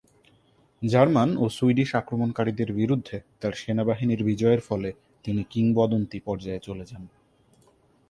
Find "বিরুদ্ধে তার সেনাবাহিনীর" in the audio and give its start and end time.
2.73-4.21